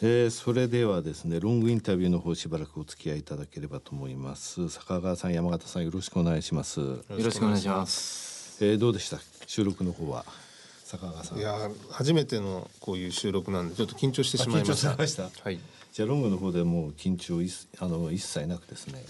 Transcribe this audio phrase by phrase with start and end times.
[0.00, 4.68] えー、それではですねロングインタビューの方しばらくお付き合いいただければと思います。
[4.68, 6.78] 坂川さん山形さんよろしくお願いします。
[6.80, 8.64] よろしくお願いします。
[8.64, 9.18] えー、どうでした？
[9.46, 10.24] 収録の方は？
[10.84, 11.38] 坂川さん。
[11.38, 11.52] いや
[11.90, 14.94] 初めてのこういう収録なんでちょっと緊張してしまいました。
[14.96, 15.30] ました？
[15.42, 15.58] はい。
[15.92, 19.04] じゃあロングの方でもう緊張いあの一切なくですね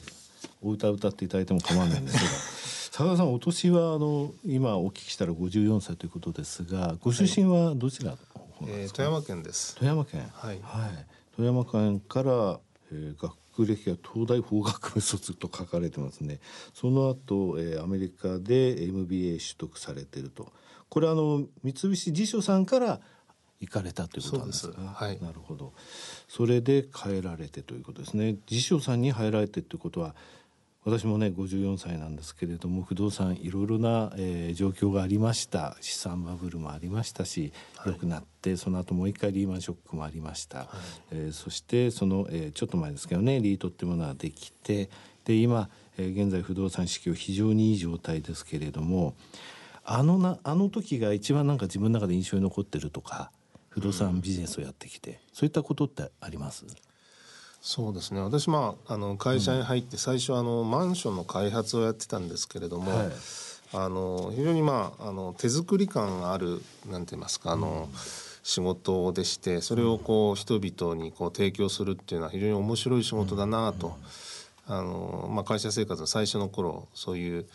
[0.62, 2.30] お歌歌っていただいても構わないんですけど
[2.92, 8.18] 坂川さんお年はあの今お聞きしたら54歳ということですがご出身はどちら、はい
[8.66, 9.76] えー、富山県です。
[9.76, 10.28] 富山県？
[10.34, 11.06] はい、はい、
[11.36, 12.60] 富山県から、
[12.92, 16.40] えー、学歴は東大法学部卒と書かれてますね。
[16.74, 20.52] その後、えー、アメリカで MBA 取得されてると。
[20.88, 23.00] これあの三菱地所さんから
[23.60, 24.80] 行かれたということなんですか？
[24.80, 25.72] はい、なるほど。
[26.28, 28.36] それで帰られてということですね。
[28.46, 30.14] 地所さんに入られてということは
[30.88, 35.76] 私もね54歳なんですけれども不動産いろいろな、えー、状況がありました。
[35.82, 37.52] 資産バブルもありましたし
[37.84, 40.68] 良、くなってその後もう一回リーマンショックもありました、はい、
[41.12, 44.88] えー、そしてその、えー、ちょっと前ですけどねリートっていうものができて
[45.24, 49.14] で今、えー、現在不動産市況非常にいい状態ですけれども
[49.84, 53.30] あのなあの時が一番なんか自分の中で印象に残ってるとか
[53.68, 56.64] 不動産ビジネスをやってきて、うん、そういったことってあります？
[57.60, 58.20] そうですね。
[58.20, 63.08] 私、まあ、あの会社に入って最初あのマンションの開発をやってたんですけれども、はい、
[63.74, 67.88] あの非常に、まあ、あの手作り感があるなんて言いますかあの、
[68.42, 73.96] 仕事でしてそれをこう人々にこう提供するっていうのは非常に面白い仕事だなと。
[74.68, 77.46] あの、まあ、会社生活の最初の頃そういう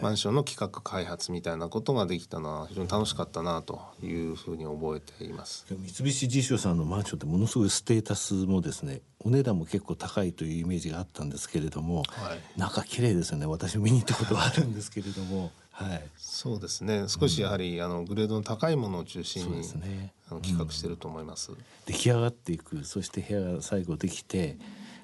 [0.00, 5.66] マンションの企画開発みたいなことができたのは非常に楽しかったなというふうに覚えています。
[5.68, 15.50] 三菱地所さんのマンションってものすごいステータスもですねお値段も結構高いというイメージがあったんですけれども、はい、中綺麗ですよね私見に行ったことはあるんですけれども。
[15.72, 17.04] はい、そうですね。
[17.08, 24.58] 少しやはり、うん、あのグレードの高いものを中心に、ね、あの企画してると思います、うん、出来上がっていくそして部屋が最後できて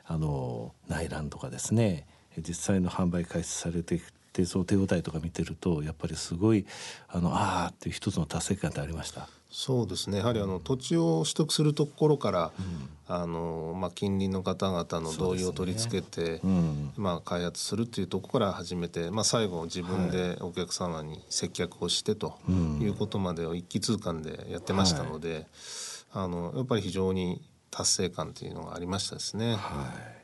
[0.06, 2.06] あの内覧とかですね
[2.38, 4.00] 実際の販売開始されて
[4.32, 6.66] てその手応えとか見てるとやっぱりすごい
[7.08, 9.28] あのああっていう一つの達成感ってありました。
[9.50, 10.18] そうですね。
[10.18, 22.38] やはりあの土地を取得するところから、うん、あのまあ、近隣の方々の同意を取り付けて、ねうん、まあ、開発するっていうところから始めて、まあ、最後自分でお客様に接客をしてと
[22.80, 25.46] いうことまでを一気通貫でやってましたので、はい、
[26.12, 27.40] あのやっぱり非常に
[27.76, 29.54] 達成感というのがありましたですね。
[29.56, 30.16] はい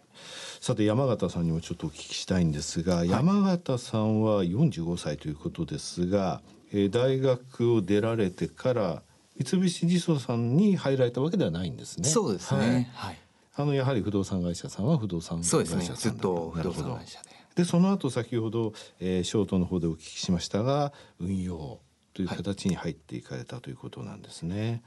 [0.60, 6.40] さて山形さんにもちょっとお聞きしたいんですが、はい、山形さんは45歳ということですが、
[6.72, 9.02] えー、大学を出られてから
[9.44, 12.08] 三菱地所さんに入られたわけではないんですね。
[12.08, 12.92] そうですね。
[12.94, 13.18] はい。
[13.56, 15.96] あのやはり不動産会社さんは不動産会社さんそうですね。
[15.96, 17.30] ずっと不動産会社で。
[17.56, 21.80] でその後先ほど、えー、ショートの方でお聞きしましたが運用
[22.14, 24.84] という形に入っていかれたということなんですね。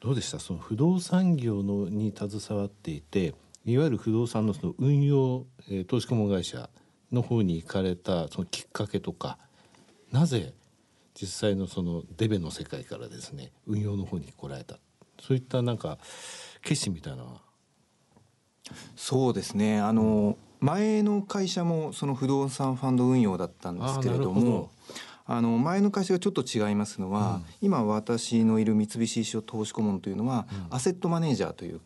[0.00, 0.38] どうでした？
[0.38, 6.70] その不動産業のに携わっていていわゆる不動産のその運用、えー、投資顧問会社
[7.12, 9.38] の方に行かれたそのきっかけとか
[10.12, 10.54] なぜ
[11.14, 14.78] 実際のそのデベの世界からですね運用の方に来られた？
[15.20, 15.98] そういったなんか
[16.62, 17.24] 決心みたいな
[18.94, 19.80] そうですね。
[19.80, 24.70] あの前の会社もその不動産ファンド運用だったんですけれども
[25.30, 31.80] あの前の会社がちょっと違いますのは、うん、今私のいる三菱地所投資顧問というのは、うん、アセットマネージャーという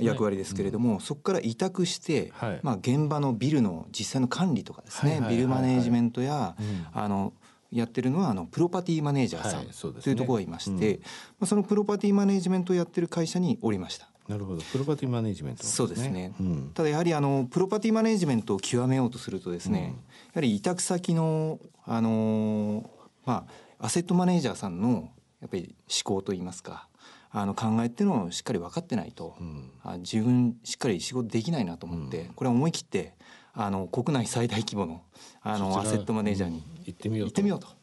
[0.00, 6.56] 役割ですけれども、そこから委託して、はい、まあ、現場のビルの実際の管理とかですね、ビルマネージメントや、
[6.92, 7.32] あの
[7.70, 10.98] やってるのはあのプロパティマネージャーさんというところがいまして、
[11.38, 14.09] まあ、そのプロパティマネージメントをやってる会社におりました。
[14.30, 14.62] なるほど。
[14.62, 19.92] プロパティマネジメント、ね、そうですね、うん、ただやはりあのプロパティマネジメントを極めようとするとですね、うん、や
[20.36, 22.88] はり委託先のあの
[23.26, 23.44] ま
[23.78, 25.10] あアセットマネージャーさんの
[25.40, 26.86] やっぱり思考といいますか
[27.32, 33.14] あの考えっていうのをしっかり分かってないと、うん、あ自分しっかり仕事できないなと思って、これは思い切って
[33.52, 35.02] あの国内最大規模の
[35.42, 37.79] あのアセットマネージャーに行ってみようと。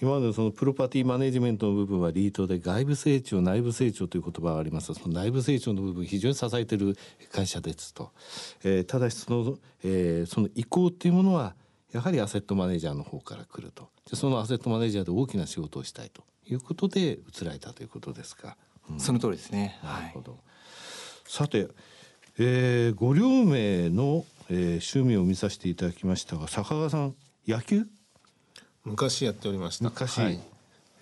[0.00, 4.92] 今までそのプロパティマネジメントの部分はリートで外部成長内部成長という言葉があります。
[4.92, 6.96] その内部成長の部分非常に支えている
[7.32, 8.12] 会社ですと、
[8.62, 11.54] えー、ただしその,、えー、その移行っていうものは
[11.92, 13.88] やはりアセットマネージャーの方から来ると。
[14.10, 18.56] でそのアセットマネージャーで大きな仕事をしたいということで移られたということですか、
[18.90, 19.78] うん、その通りですね。
[19.82, 20.40] なるほど、はい、
[21.24, 21.68] さて、
[22.38, 27.14] えー、ご両名の、えー、趣味を見させていただきましたが坂川さん
[27.48, 27.86] 野球？
[28.86, 29.84] 昔やっておりました。
[29.84, 30.40] 昔、はい、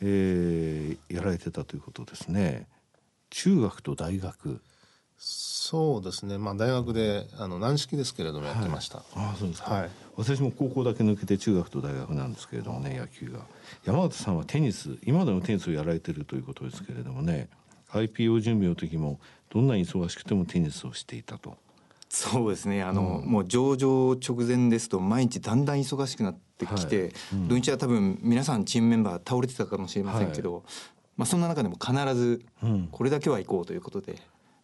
[0.01, 2.67] えー、やられてたということですね。
[3.29, 4.63] 中学と大学。
[5.19, 6.39] そうですね。
[6.39, 13.41] まあ大学であの軟式ですけれどもやってました、はい、あそうですか、はい、私も高校だけ抜けて中学と大学なんですけれどもね野球が。
[13.85, 17.49] 山形さんはテニス今でもテニスをやられてるということですけれどもね
[17.93, 19.21] IPO 準備の時も
[19.51, 21.59] どんなに忙しくてもテニスをしていたと。
[22.15, 22.83] そうですね。
[22.85, 27.13] あの、うん、もう上場直前ですと毎日だんだん忙しくなってきて、はい。
[27.33, 30.63] うん、土日は多分皆さんチームメンバー倒れてたかもしれませんけど、はい、
[31.17, 32.45] まあ、そんな中でも必ず
[32.93, 34.17] これだけは行こうということで、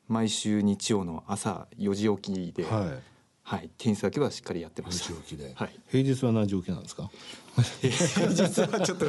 [0.06, 3.02] 毎週日曜の朝4時起きで、はい、
[3.42, 5.12] はい、テニスだけはしっかりやってました。
[5.22, 7.10] 起きで、はい、平日は何時起きなんですか？
[7.82, 9.06] 平日はちょっと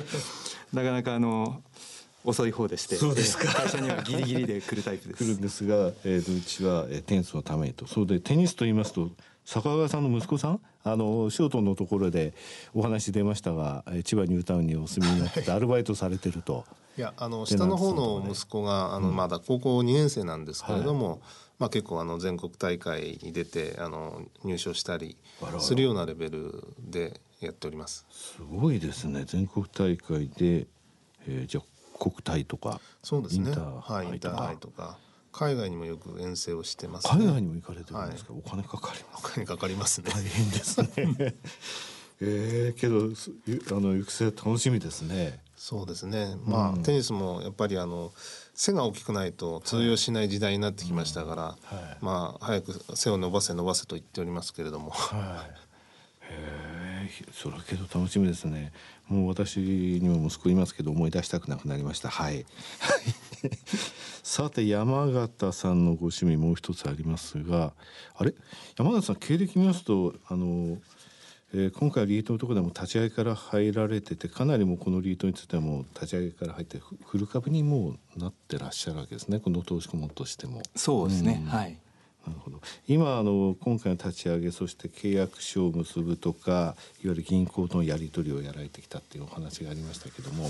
[0.74, 1.62] なかなかあの
[2.24, 2.96] 遅い方でして。
[2.96, 3.52] そうですか。
[3.54, 5.24] 会社にはギリギリで来るタイプです。
[5.24, 7.88] 来るんですが、えー、うちは、えー、テニスのためにと。
[7.88, 9.10] そうでテニスと言いますと
[9.46, 10.62] 坂川さんの息子さん？
[10.84, 12.34] あのショートのところで
[12.74, 16.66] お話出ましたが、えー、千葉ニュータウンにお住みになってアルバイトされてると。
[16.98, 21.20] いやあの下の方の息子があのまだ高校2年生なんですけれども、はい、
[21.60, 25.18] まあ、結構あの全国大会に出てあの入賞したり
[25.60, 28.06] するようなレベルでやっております。
[28.12, 29.24] すごいですね。
[29.26, 30.68] 全国大会で、
[31.28, 31.62] えー、じゃ
[32.02, 33.52] 国体とかそうですね。
[33.52, 34.98] はいインターハイとか。
[35.32, 39.26] 海外にもよく遠征をしてます、ね、海外にも行かれてるんですか、はい、お金かかります。
[39.26, 40.12] お金かかりますね。
[40.14, 40.90] 大変ですね。
[42.20, 45.40] えー、けどあの育成楽しみですね。
[45.56, 46.36] そうですね。
[46.46, 48.12] まあ、うん、テニスもやっぱりあの
[48.54, 51.76] 背が大きくないと通用しない時代になってきましたから、はい。
[51.76, 56.71] はい、まあ早く背を伸ばせ伸ばせと言っておりますけれども、はい、へえ
[57.34, 58.72] それけど楽しみですね。
[59.08, 62.10] もう私にも息子いますけど思い出したくなくなりました。
[62.10, 62.46] はい。
[64.24, 67.74] さて山形さんのご趣味もう一つありますが
[68.16, 68.34] あれ？
[68.78, 70.78] 山形さん経歴見ますとあの、
[71.54, 79.40] えー、今回リートのところでも立ち上げから入られててかなりもこのリートについてはもう立ち上げから入ってフル株にもうなってらっしゃるわけですね。
[79.40, 80.62] この投資顧問としても。
[80.76, 81.78] そうですね、うん、はい
[82.28, 82.62] なるほど。
[82.88, 90.50] 今あの今回の立ち上げそして契約書を結ぶとかいわゆる銀行とのやり取りをやられてきたっていうお話がありましたけども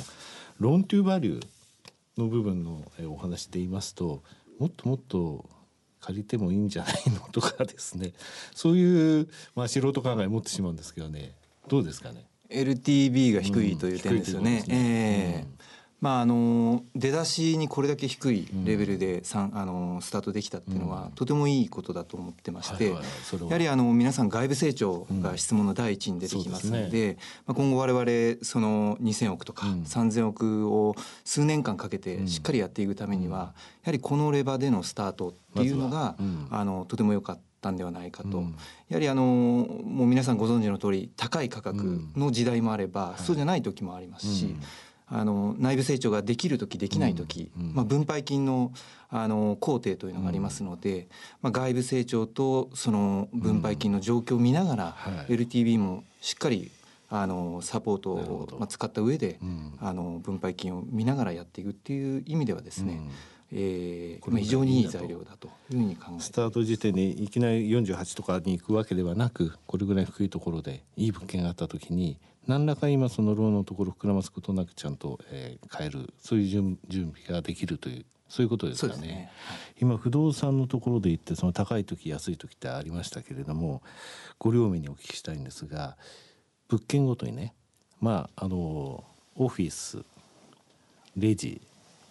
[0.59, 1.47] ローントゥーバリュー
[2.17, 4.21] の部分のお話で言いますと
[4.59, 5.49] もっともっと
[6.01, 8.13] 借りてもいいんじゃないのとかですね。
[8.53, 11.33] そういう、まあ、素人考え持ってしまうんですけどね。
[11.67, 14.63] どうですかね？LTV が低いという点ですよね。
[14.65, 15.45] うん、ね。
[15.45, 15.50] えー
[16.01, 22.95] まあ、あの出だしにこれだけ低いレベルで、うん、あのスタートできたっていうのは、とてもいいことだと思ってまして、や
[23.49, 33.45] はりあの皆さん外部成長が質問の第一に出てきますので,、まあ、今後我々その2,000億とか3,000億を数年間かけてしっかりやっていくためには、や
[33.85, 36.15] はりこのレバーでのスタートっていうのが、
[36.49, 37.41] あのとても良かった。
[37.61, 38.55] たんではないかと、うん、
[38.89, 44.55] やはりあのもう皆さんご存知の通り高い価格の時代もあれば、そうじゃない時もありますし、
[45.13, 48.71] あの内部成長ができる時できない時、うんうん、まあ、分配金の
[49.13, 51.09] あの工程というのがありますので、
[51.41, 56.71] まあ、外部成長とその分配金の状況を見ながら、はい、LTV もしっかり
[57.09, 59.37] あのサポートを、まあ、使った上で、
[59.81, 63.01] あの分配金を見ながらやっていくっていう意味ではですね、
[63.53, 72.17] えー、非常にいい材料だというふうに考えスタート時点にいきなり48とかに行くわけではなくこれぐらい低いところでいい物件があった時に
[72.47, 79.07] 何らか今そのローンのところ膨らますことなくちゃんと、えー、変えるそういう準準備ができるというそういうことですかね。
[79.07, 79.31] ね。
[79.45, 83.81] はい、今不動産のところで言ってその高い時安い時ってありましたけれども
[84.39, 85.97] ご両面にお聞きしたいんですが
[86.69, 87.53] 物件ごとにね
[87.99, 89.03] まああの
[89.35, 90.05] オフィス
[91.17, 91.61] レジ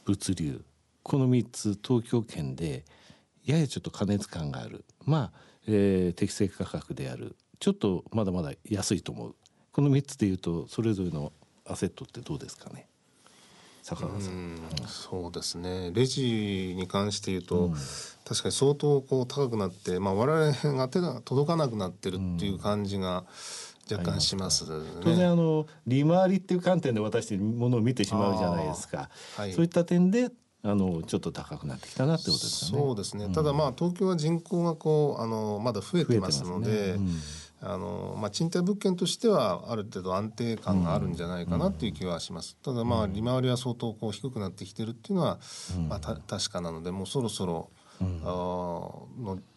[0.04, 0.62] 物流
[1.02, 2.84] この3つ東京圏で
[3.44, 4.84] ややちょっと過熱感がある。
[5.04, 7.36] まあ、えー、適正価格である。
[7.58, 9.34] ちょっとまだまだ安いと思う。
[9.72, 11.32] この3つでいうとそれぞれの
[11.66, 12.86] アセットってどうですかね？
[13.82, 14.58] 坂川さん。
[14.86, 15.90] そうですね。
[15.92, 17.74] レジに関して言うと、うん、
[18.24, 23.24] 確かに相当こう高くなって、まあ、我々が手が届かなくなってるっていう感じが、
[23.90, 30.30] 若干します、ね、当然あの利回りっていう観点で私ものを見てしまうじゃないですか、はい、そういった点で
[30.62, 32.78] あのちょっと高くなってきたなってことですね。
[32.78, 33.28] そうですね。
[33.32, 37.18] ただまあ東京は人口がこうあのまだ増えてますので、ねうん、
[37.62, 42.56] あのまあ賃貸物件としてはある程度安定感があるんじゃないかなっていう気はします。
[42.62, 45.38] ただまあ利回りは相当こう低くなってきてるっていうのは、
[45.88, 49.08] まあた確かなのでもうそろそろ、うん、あの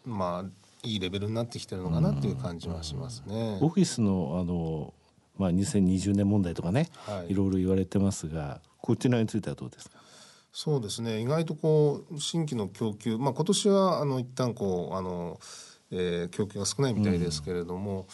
[0.06, 3.58] まあいいレベルになってきてるのかなっていう感じはしますね。
[3.60, 4.94] オフィスのあの
[5.36, 10.03] まあ2020年問題とかね、はい、いろいろ言われてますが、こちらについてはどうですか？
[10.56, 15.40] そうですね意外とこう新規の供給、まあ、今年はあの一旦こうあの、
[15.90, 18.06] えー、供給が少ないみたいですけれども、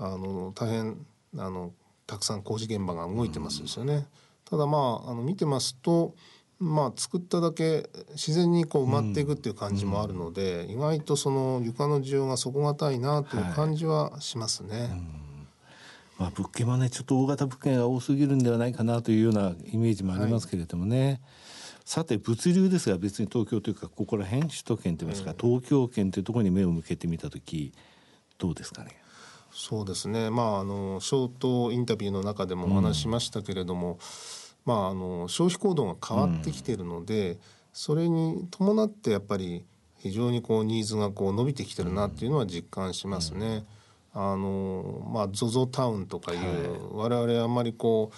[0.00, 1.72] うん、あの大変あの
[2.06, 3.94] たくさん工事現場が動いてますですよね。
[3.96, 4.04] うん、
[4.46, 6.14] ただまああの見てますと
[6.58, 14.78] まあ、作っただけ自然にこう埋まっていくっていう感じもあるので、うん、意外とその床の需要が底堅いなという感じはしますね。
[14.78, 14.88] はい
[16.16, 21.04] まあ、物件はねちょっと大型物件が多すぎるんではないかなというようなイメージもありますけれどもね。
[21.06, 21.20] はい
[21.84, 27.72] さて物流ですが別に東京というかここら辺首都圏といいますか、東京圏というところに目を向けてみた時
[28.38, 28.96] どうですかね？
[29.52, 30.30] そうですね。
[30.30, 33.98] まああのショートインタビューの中でもお話しましたけれども、うん、
[34.64, 37.38] まああの消費行動が変わってきているので、うん、
[37.72, 39.64] それに伴ってやっぱり
[39.98, 43.64] 非常にこうニーズがこう伸びてきてるなっていうのは実感しますね。
[44.14, 46.38] うん、あのまあ ZOZO タウンとかいう、
[46.98, 48.16] はい、我々あんまりこう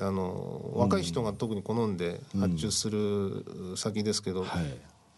[0.00, 3.44] あの若い人が特に好んで発注する
[3.76, 4.64] 先ですけど、はい、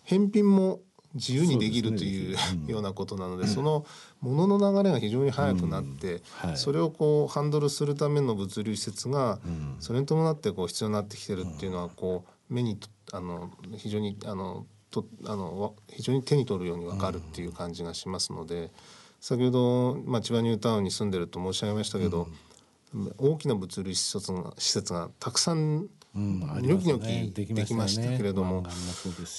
[0.05, 0.81] 返品も
[1.15, 3.87] 自由にできるという、ねうん、ようなことなので、その
[4.21, 6.49] ものの流れが非常に速くなって、うん。
[6.51, 9.39] はい、それをこうハンドルするための物流施設が、
[9.81, 12.79] それに伴ってこう必要になってきてるっていうのはこう目に
[13.13, 18.71] あの非常にあのとあの非常に手に取るように分かるっていう感じがしますので、
[19.21, 22.29] 先ほど、まあ、千葉ニュータウンに住んでると申し上げましたけど、
[23.19, 28.65] 大きな物流施設が施設がたくさんニョキニョキできましたけれども、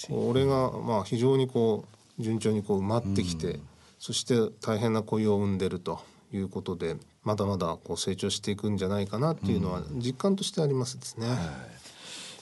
[0.08, 1.86] これがまあ非常にこ
[2.20, 3.60] う順調にこう埋まってきて、
[3.98, 6.00] そして大変な雇用を生んでると
[6.32, 11.28] いうことでまだまだこう成長していくんじゃないかなっていうのは実感としてありますですね。
[11.28, 11.38] はい、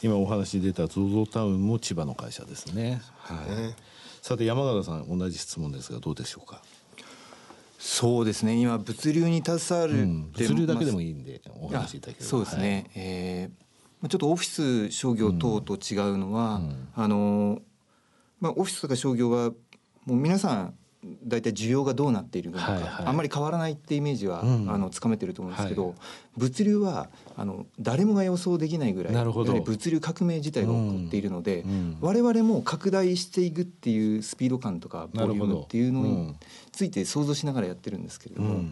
[0.04, 3.02] 今お話出た ZOZO タウンも千葉の会社ですね。
[3.18, 3.76] はい、
[4.22, 6.62] さて山形さん同じ質問ですがどうでしょうか？
[7.90, 8.56] そうですね。
[8.56, 12.30] 今物流に携わる、うん、物流だけでもいいんでお話しいただければ。
[12.30, 13.68] そうですね、はい、えー
[14.10, 17.62] ちょっとオフィス商業等と違うのは、うん、あの
[18.40, 19.50] まあ、オフィスとか商業は
[20.06, 20.76] もう皆さん
[21.24, 25.96] 大体需要がどうなっているのか、はいはい、あんまり変わらないってイメージは、うん、あのつかめてると思うんですけど、はい、
[26.38, 36.36] 物流はあの誰もが予想できないぐらい物流革命自体が起こっているので、うん、我々も拡大していくっていうスピード感とかボリュームっていうのに
[36.72, 38.64] ついて想像しながらやってるんですけれども、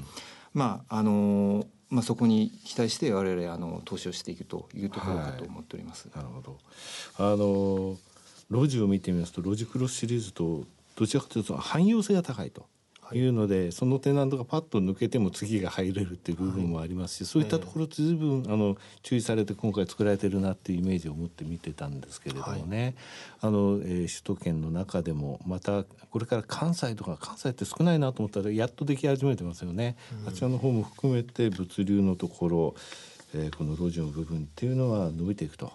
[0.53, 6.09] まああのまあ、そこに期待して我々あの投資をしていくというところかと思っております。
[6.11, 6.57] はい、なるほど。
[7.17, 7.97] あの
[8.49, 10.65] ロジを見てみますとロジクロスシリーズと
[10.95, 12.65] どちらかというと汎用性が高いと。
[13.13, 22.95] いうので、そのテナントがパッと抜けても次が入れるっていう部分もありますし、はい、そういったところ随分あの注意されて今回作られてるなっていうイメージを持って見てたんですけれどもね、はい、
[23.41, 29.97] あの、えー、首都圏の中でもまたこれから関西とか関西って少ないなと思ったらやっとでき始めてますよね。
[30.23, 32.75] うん、あちらの方も含めて物流のところ、
[33.35, 35.71] えー、この路地の部分っていうのは伸びていくと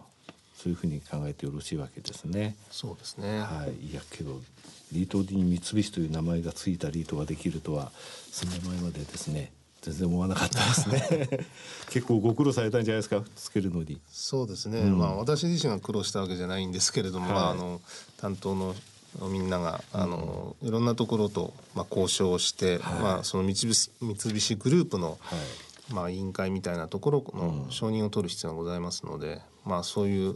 [0.57, 2.57] そういうふうに考えてよろしいわけですね。
[2.71, 3.41] そうですね。
[3.41, 3.87] はい。
[3.87, 4.41] いやけど
[4.93, 7.93] リートに三菱という名前がついたリートができるとは
[8.33, 11.29] 数年前までですね全然思わなかったですね。
[11.89, 13.23] 結構ご苦労されたんじゃないですか？
[13.35, 13.99] つけるのに。
[14.13, 17.81] そうですね、うん、まあ私自身が苦労したわけじゃないんですけれども、はい、まあ、あの
[18.19, 18.75] 担当の
[19.31, 30.35] みんながあの、いろんなところと、まあ、交渉して、はい、まあ、その三菱三菱グループの、はい、まあ、委員会みたいなところの承認を取る必要がございますので、うん、まあ、そういう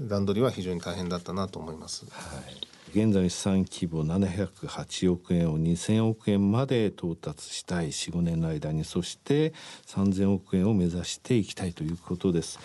[0.00, 2.04] 段取りは非常に大変だったなと思います。
[2.10, 9.52] はい現在の資産規模708億円を2000億円まで到達したい45年の間にそして
[9.86, 12.58] 3000億円を目指していきたいということです。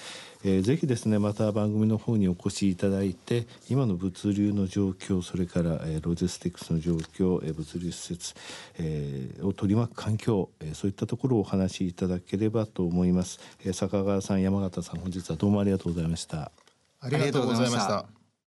[0.44, 8.34] えー、ぜひですねまた番組の方にお越しいただいて今の物流の状況それから、えー、ロジスティクスの状況、えー、物流施設、
[8.80, 16.52] えー、を取り巻く環境、えー、そういったところをお話しいただければと思います、えー、坂川さん山形さん本日はどうもありがとうございました。
[17.04, 18.21] ありがとうございました。